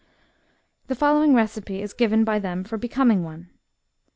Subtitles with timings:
[0.45, 3.51] '* The following receipt is given by them for becoming one.